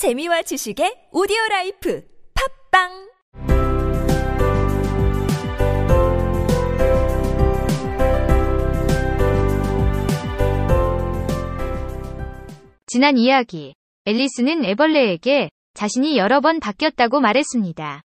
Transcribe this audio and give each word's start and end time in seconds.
재미와 0.00 0.40
지식의 0.40 1.08
오디오 1.12 1.36
라이프 1.50 2.02
팝빵 2.70 2.88
지난 12.86 13.18
이야기. 13.18 13.74
앨리스는 14.06 14.64
애벌레에게 14.64 15.50
자신이 15.74 16.16
여러 16.16 16.40
번 16.40 16.60
바뀌었다고 16.60 17.20
말했습니다. 17.20 18.00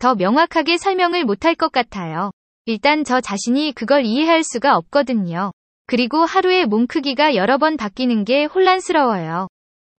더 0.00 0.14
명확하게 0.16 0.76
설명을 0.78 1.24
못할 1.24 1.54
것 1.54 1.70
같아요. 1.70 2.32
일단 2.64 3.04
저 3.04 3.20
자신이 3.20 3.70
그걸 3.76 4.04
이해할 4.04 4.42
수가 4.42 4.76
없거든요. 4.76 5.52
그리고 5.92 6.24
하루에 6.24 6.64
몸 6.64 6.86
크기가 6.86 7.34
여러 7.34 7.58
번 7.58 7.76
바뀌는 7.76 8.24
게 8.24 8.46
혼란스러워요. 8.46 9.48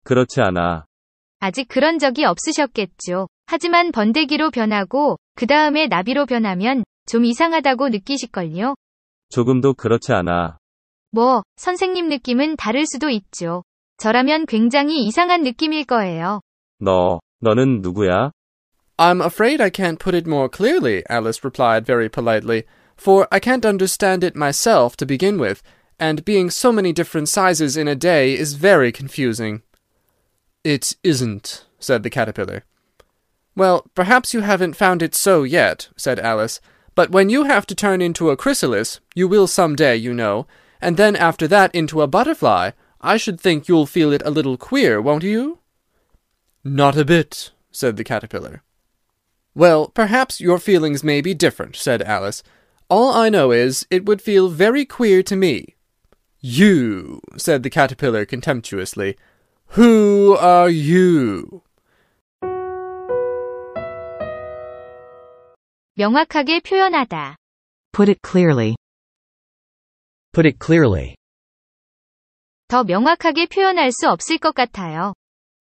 그렇지 0.05 0.41
않아. 0.41 0.87
아직 1.38 1.69
그런 1.69 1.98
적이 1.98 2.24
없으셨겠죠. 2.24 3.28
하지만 3.45 3.92
번데기로 3.92 4.50
변하고 4.50 5.19
그 5.34 5.47
다음에 5.47 5.88
나비로 5.88 6.24
변하면 6.24 6.84
좀 7.05 7.27
이상하다고 7.27 7.91
느끼실걸요. 7.91 8.74
조금도 9.28 9.74
그렇지 9.74 10.14
않아. 10.14 10.56
뭐, 11.10 11.42
선생님 11.56 12.09
느낌은 12.09 12.56
다를 12.56 12.86
수도 12.86 13.11
있죠. 13.11 13.62
저라면 13.98 14.47
굉장히 14.47 15.05
이상한 15.05 15.42
느낌일 15.42 15.84
거예요. 15.84 16.41
너, 16.78 17.20
너는 17.41 17.83
누구야? 17.83 18.30
I'm 18.97 19.22
afraid 19.22 19.62
I 19.62 19.69
can't 19.69 19.98
put 19.98 20.16
it 20.16 20.27
more 20.27 20.48
clearly, 20.50 21.02
Alice 21.11 21.42
replied 21.45 21.84
very 21.84 22.09
politely, 22.09 22.62
for 22.98 23.28
I 23.30 23.41
can't 23.41 23.66
understand 23.66 24.24
it 24.24 24.38
myself 24.38 24.97
to 24.97 25.06
begin 25.06 25.38
with, 25.38 25.61
and 25.98 26.24
being 26.24 26.51
so 26.51 26.73
many 26.73 26.92
different 26.92 27.28
sizes 27.28 27.77
in 27.77 27.88
a 27.88 27.95
day 27.95 28.34
is 28.34 28.55
very 28.55 28.92
confusing. 28.92 29.62
It 30.64 30.96
isn't, 31.02 31.64
said 31.78 32.03
the 32.03 32.11
caterpillar. 32.11 32.64
Well, 33.55 33.86
perhaps 33.94 34.33
you 34.33 34.41
haven't 34.41 34.77
found 34.77 35.03
it 35.03 35.14
so 35.14 35.42
yet, 35.42 35.89
said 35.97 36.19
Alice, 36.19 36.61
but 36.94 37.11
when 37.11 37.28
you 37.28 37.44
have 37.44 37.66
to 37.66 37.75
turn 37.75 38.00
into 38.00 38.31
a 38.31 38.36
chrysalis, 38.36 39.00
you 39.14 39.28
will 39.28 39.47
some 39.47 39.77
day, 39.77 39.97
you 39.97 40.14
know, 40.14 40.47
and 40.81 40.97
then 40.97 41.16
after 41.16 41.47
that 41.48 41.75
into 41.75 42.03
a 42.03 42.06
butterfly, 42.06 42.70
I 43.00 43.16
should 43.16 43.41
think 43.41 43.69
you'll 43.69 43.86
feel 43.86 44.12
it 44.12 44.22
a 44.25 44.31
little 44.31 44.56
queer, 44.56 45.00
won't 45.00 45.25
you? 45.25 45.59
Not 46.64 46.97
a 46.97 47.05
bit, 47.05 47.50
said 47.70 47.97
the 47.97 48.05
caterpillar. 48.05 48.62
Well, 49.55 49.88
perhaps 49.88 50.41
your 50.41 50.59
feelings 50.59 51.05
may 51.05 51.20
be 51.20 51.34
different, 51.34 51.77
said 51.77 52.03
Alice. 52.03 52.42
All 52.88 53.12
I 53.12 53.28
know 53.28 53.50
is 53.50 53.86
it 53.91 54.06
would 54.06 54.22
feel 54.22 54.48
very 54.48 54.84
queer 54.84 55.22
to 55.25 55.36
me. 55.36 55.77
You, 56.41 57.19
said 57.38 57.63
the 57.63 57.69
caterpillar 57.69 58.25
contemptuously. 58.25 59.16
Who 59.75 60.38
are 60.39 60.69
you? 60.69 61.61
명확하게 65.95 66.59
표현하다. 66.61 67.36
Put 67.91 68.09
it 68.11 68.19
clearly. 68.22 68.75
Put 70.31 70.47
it 70.47 70.59
clearly. 70.63 71.16
더 72.67 72.83
명확하게 72.83 73.47
표현할 73.47 73.91
수 73.91 74.08
없을 74.08 74.38
것 74.38 74.53
같아요. 74.53 75.13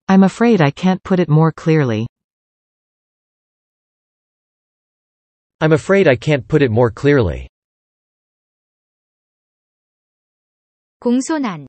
I'm 0.09 0.23
afraid 0.23 0.63
I 0.63 0.71
can't 0.71 1.03
put 1.03 1.21
it 1.21 1.31
more 1.31 1.53
clearly. 1.53 2.07
I'm 5.59 5.73
afraid 5.73 6.07
I 6.07 6.17
can't 6.17 6.47
put 6.47 6.63
it 6.63 6.71
more 6.71 6.91
clearly. 6.91 7.49
공손한. 11.01 11.67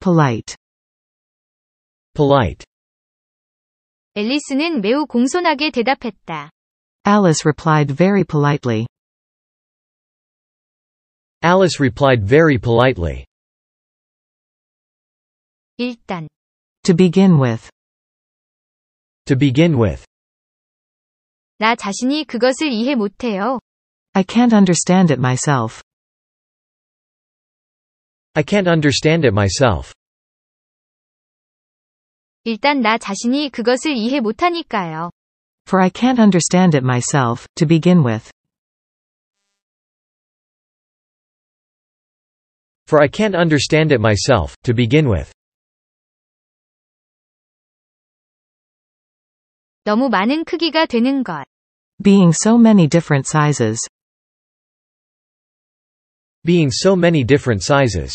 Polite. 0.00 0.56
Polite. 2.14 2.66
앨리스는 4.14 4.80
매우 4.80 5.06
공손하게 5.06 5.70
대답했다. 5.70 6.50
Alice 7.06 7.42
replied 7.44 7.94
very 7.94 8.24
politely. 8.24 8.86
Alice 11.44 11.80
replied 11.80 12.24
very 12.26 12.58
politely. 12.58 13.26
일단. 15.78 16.28
To 16.84 16.94
begin 16.94 17.40
with. 17.40 17.68
To 19.26 19.36
begin 19.36 19.80
with, 19.80 20.04
나 21.58 21.74
자신이 21.76 22.24
그것을 22.24 22.72
이해 22.72 22.94
못해요. 22.94 23.60
I 24.12 24.24
can't 24.24 24.52
understand 24.52 25.12
it 25.12 25.18
myself. 25.18 25.80
I 28.38 28.42
can't 28.42 28.68
understand 28.68 29.26
it 29.26 29.32
myself. 29.32 29.92
일단 32.44 32.80
나 32.80 32.98
자신이 32.98 33.50
그것을 33.50 33.96
이해 33.96 34.20
못하니까요. 34.20 35.10
For 35.66 35.82
I 35.82 35.90
can't 35.90 36.20
understand 36.20 36.76
it 36.76 36.84
myself, 36.84 37.46
to 37.54 37.66
begin 37.66 38.04
with. 38.04 38.30
For 42.86 43.02
I 43.02 43.08
can't 43.08 43.34
understand 43.34 43.94
it 43.94 44.00
myself, 44.00 44.54
to 44.64 44.74
begin 44.74 45.08
with. 45.08 45.32
너무 49.84 50.10
많은 50.10 50.44
크기가 50.44 50.86
되는 50.86 51.24
것. 51.24 51.46
Being 52.02 52.32
so 52.34 52.58
many 52.58 52.86
different 52.86 53.26
sizes. 53.26 53.80
Being 56.44 56.70
so 56.70 56.94
many 56.94 57.24
different 57.24 57.62
sizes. 57.62 58.12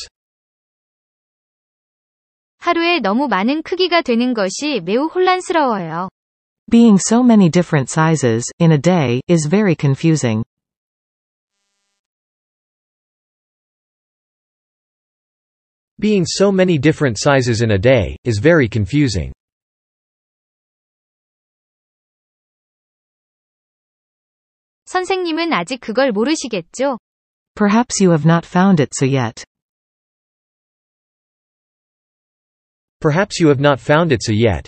하루에 2.63 2.99
너무 2.99 3.27
많은 3.27 3.63
크기가 3.63 4.01
되는 4.01 4.33
것이 4.33 4.81
매우 4.83 5.07
혼란스러워요. 5.07 6.09
Being 6.69 6.99
so 6.99 7.23
many 7.23 7.49
different 7.49 7.89
sizes, 7.89 8.43
in 8.59 8.71
a 8.71 8.77
day, 8.77 9.21
is 9.27 9.47
very 9.49 9.75
confusing. 9.75 10.43
Being 15.99 16.25
so 16.25 16.51
many 16.51 16.77
different 16.77 17.17
sizes 17.17 17.61
in 17.61 17.71
a 17.71 17.79
day, 17.79 18.15
is 18.23 18.39
very 18.39 18.69
confusing. 18.71 19.33
선생님은 24.85 25.53
아직 25.53 25.79
그걸 25.81 26.11
모르시겠죠? 26.11 26.99
Perhaps 27.55 28.01
you 28.01 28.11
have 28.11 28.25
not 28.25 28.47
found 28.47 28.81
it 28.81 28.91
so 28.95 29.05
yet. 29.05 29.43
Perhaps 33.03 33.39
you 33.39 33.47
have 33.47 33.61
not 33.61 33.79
found 33.79 34.11
it 34.11 34.21
so 34.21 34.33
yet. 34.33 34.67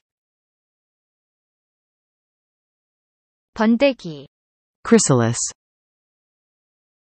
번데기. 3.53 4.28
Chrysalis. 4.84 5.38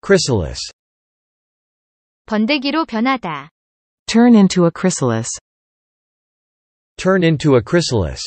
Chrysalis. 0.05 0.61
번데기로 2.27 2.85
변하다. 2.85 3.49
Turn 4.07 4.35
into 4.35 4.67
a 4.67 4.71
chrysalis. 4.71 5.29
Turn 6.97 7.25
into 7.25 7.57
a 7.57 7.63
chrysalis. 7.67 8.23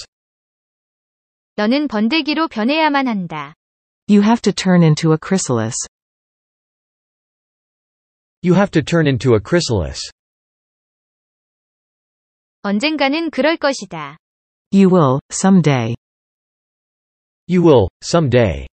너는 1.56 1.88
번데기로 1.88 2.48
변해야만 2.48 3.08
한다. 3.08 3.54
You 4.10 4.22
have 4.22 4.42
to 4.42 4.52
turn 4.52 4.84
into 4.84 5.14
a 5.14 5.18
chrysalis. 5.18 5.76
You 8.42 8.56
have 8.56 8.72
to 8.72 8.82
turn 8.84 9.08
into 9.08 9.36
a 9.36 9.40
chrysalis. 9.40 10.00
언젠가는 12.65 13.31
그럴 13.31 13.57
것이다. 13.57 14.19
You 14.73 14.89
will, 14.89 15.21
someday. 15.33 15.97
You 17.51 17.67
will, 17.67 17.89
someday. 18.05 18.69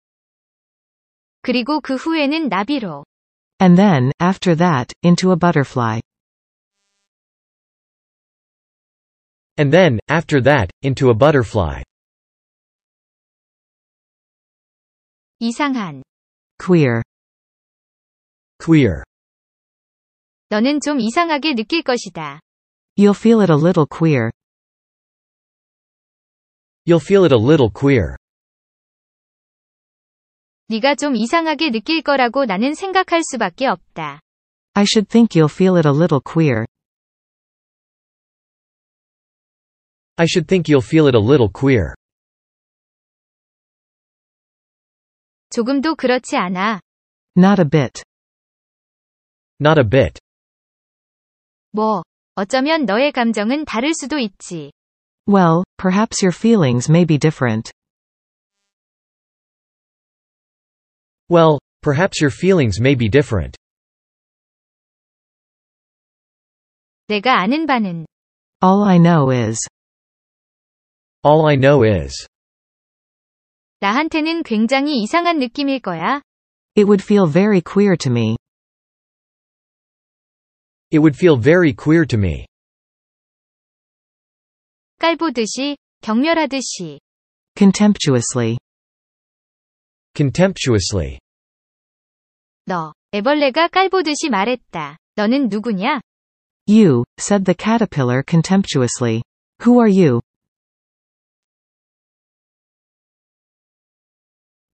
그리고 1.42 1.80
그 1.80 1.94
후에는 1.94 2.48
나비로. 2.48 3.04
And 3.60 3.76
then, 3.76 4.10
after 4.20 4.56
that, 4.56 4.92
into 5.04 5.30
a 5.30 5.36
butterfly. 5.36 6.00
And 9.56 9.70
then, 9.70 10.00
after 10.08 10.42
that, 10.42 10.70
into 10.82 11.08
a 11.08 11.14
butterfly. 11.14 11.82
이상한. 15.38 16.02
Queer. 16.58 17.02
Queer. 18.58 19.04
너는 20.48 20.80
좀 20.80 20.98
이상하게 20.98 21.54
느낄 21.54 21.82
것이다. 21.82 22.40
You'll 22.95 23.17
feel 23.17 23.41
it 23.41 23.49
a 23.49 23.55
little 23.55 23.85
queer. 23.87 24.31
You'll 26.85 26.99
feel 26.99 27.25
it 27.25 27.33
a 27.33 27.37
little 27.37 27.69
queer. 27.71 28.15
네가 30.67 30.95
좀 30.95 31.15
이상하게 31.15 31.71
느낄 31.71 32.01
거라고 32.01 32.45
나는 32.45 32.73
생각할 32.73 33.23
수밖에 33.23 33.67
없다. 33.67 34.21
I 34.73 34.83
should 34.83 35.09
think 35.09 35.37
you'll 35.37 35.51
feel 35.51 35.77
it 35.77 35.87
a 35.87 35.91
little 35.93 36.21
queer. 36.21 36.65
I 40.17 40.25
should 40.25 40.47
think 40.47 40.69
you'll 40.69 40.85
feel 40.85 41.07
it 41.07 41.15
a 41.17 41.21
little 41.21 41.49
queer. 41.51 41.93
조금도 45.49 45.95
그렇지 45.95 46.37
않아. 46.37 46.79
Not 47.35 47.61
a 47.61 47.69
bit. 47.69 48.03
Not 49.59 49.79
a 49.79 49.87
bit. 49.87 50.19
뭐, 51.71 52.03
어쩌면 52.36 52.84
너의 52.84 53.12
감정은 53.12 53.64
다를 53.64 53.94
수도 53.94 54.18
있지. 54.18 54.70
Well, 55.26 55.64
perhaps 55.78 56.22
your 56.22 56.36
feelings 56.36 56.90
may 56.90 57.06
be 57.06 57.16
different. 57.18 57.72
Well, 61.30 61.58
perhaps 61.80 62.20
your 62.22 62.30
feelings 62.30 62.78
may 62.78 62.94
be 62.94 63.08
different. 63.08 63.56
내가 67.08 67.40
아는 67.40 67.64
바는 67.64 68.04
All 68.62 68.84
I 68.84 68.98
know 68.98 69.32
is. 69.32 69.58
All 71.24 71.46
I 71.48 71.56
know 71.56 71.84
is. 71.86 72.26
나한테는 73.80 74.42
굉장히 74.42 75.00
이상한 75.00 75.38
느낌일 75.38 75.80
거야. 75.80 76.20
It 76.76 76.84
would 76.84 77.02
feel 77.02 77.26
very 77.26 77.62
queer 77.62 77.96
to 77.96 78.10
me. 78.12 78.36
It 80.91 80.99
would 80.99 81.15
feel 81.15 81.37
very 81.37 81.73
queer 81.73 82.05
to 82.05 82.17
me. 82.17 82.45
깔보듯이, 84.99 85.77
격렬하듯이. 86.01 86.99
Contemptuously. 87.55 88.57
Contemptuously. 90.15 91.19
너, 92.65 92.93
애벌레가 93.13 93.67
깔보듯이 93.69 94.29
말했다. 94.29 94.97
너는 95.15 95.49
누구냐? 95.49 96.01
You, 96.67 97.03
said 97.19 97.45
the 97.45 97.55
caterpillar 97.57 98.23
contemptuously. 98.23 99.23
Who 99.63 99.79
are 99.79 99.89
you? 99.89 100.21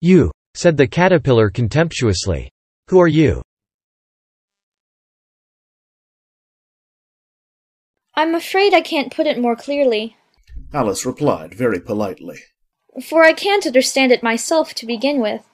You, 0.01 0.31
said 0.55 0.77
the 0.77 0.87
caterpillar 0.89 1.51
contemptuously. 1.51 2.51
Who 2.91 3.01
are 3.01 3.09
you? 3.09 3.43
I'm 8.20 8.36
afraid 8.36 8.74
I 8.74 8.82
can't 8.82 9.16
put 9.16 9.28
it 9.28 9.40
more 9.40 9.56
clearly, 9.56 10.18
Alice 10.74 11.06
replied 11.06 11.54
very 11.54 11.80
politely. 11.80 12.40
for 13.02 13.24
I 13.24 13.32
can't 13.32 13.66
understand 13.66 14.12
it 14.12 14.22
myself 14.22 14.74
to 14.74 14.86
begin 14.86 15.22
with, 15.22 15.46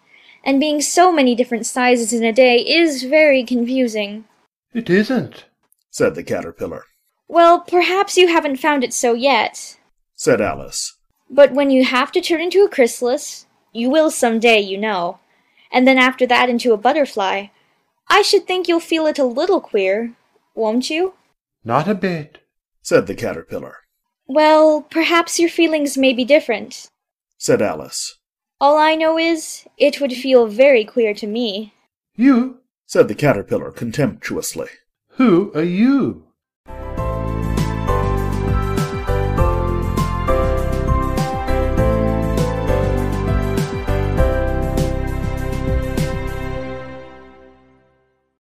and 0.44 0.60
being 0.60 0.82
so 0.82 1.12
many 1.12 1.36
different 1.36 1.68
sizes 1.68 2.12
in 2.12 2.24
a 2.24 2.34
day 2.34 2.58
is 2.58 3.04
very 3.04 3.44
confusing. 3.44 4.26
It 4.74 4.90
isn't. 4.90 5.46
Said 5.92 6.16
the 6.16 6.24
caterpillar. 6.24 6.86
Well, 7.28 7.60
perhaps 7.60 8.18
you 8.18 8.30
haven't 8.30 8.58
found 8.58 8.84
it 8.84 8.94
so 8.96 9.14
yet, 9.14 9.78
Said 10.16 10.42
Alice. 10.42 10.98
but 11.30 11.52
when 11.54 11.70
you 11.70 11.86
have 11.86 12.12
to 12.14 12.22
turn 12.22 12.42
into 12.42 12.64
a 12.64 12.70
chrysalis, 12.70 13.46
you 13.74 13.92
will 13.92 14.10
some 14.10 14.40
day, 14.40 14.60
you 14.60 14.80
know, 14.80 15.20
and 15.72 15.88
then 15.88 16.00
after 16.00 16.26
that 16.26 16.50
into 16.50 16.74
a 16.74 16.78
butterfly, 16.78 17.48
I 18.10 18.24
should 18.24 18.48
think 18.48 18.68
you'll 18.68 18.80
feel 18.80 19.06
it 19.06 19.20
a 19.20 19.24
little 19.40 19.62
queer, 19.62 20.16
won't 20.56 20.90
you? 20.90 21.14
Not 21.64 21.88
a 21.88 21.94
bit. 21.94 22.40
Said 22.86 23.08
the 23.08 23.16
caterpillar. 23.16 23.78
Well, 24.28 24.84
perhaps 24.84 25.40
your 25.40 25.50
feelings 25.50 25.98
may 25.98 26.14
be 26.14 26.24
different. 26.24 26.88
Said 27.36 27.60
Alice. 27.60 28.20
All 28.62 28.78
I 28.78 28.94
know 28.94 29.18
is, 29.18 29.66
it 29.76 30.00
would 30.00 30.14
feel 30.14 30.46
very 30.46 30.86
queer 30.86 31.16
to 31.16 31.26
me. 31.26 31.74
You? 32.16 32.60
Said 32.86 33.08
the 33.08 33.16
caterpillar 33.16 33.72
contemptuously. 33.72 34.68
Who 35.18 35.52
are 35.56 35.64
you? 35.64 36.28